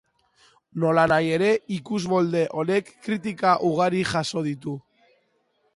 [0.83, 4.77] Nolanahi ere, ikusmolde honek kritika ugari jaso ditu.